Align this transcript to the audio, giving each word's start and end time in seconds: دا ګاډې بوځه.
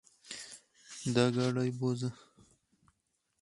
دا 1.13 1.25
ګاډې 1.35 1.69
بوځه. 1.79 2.09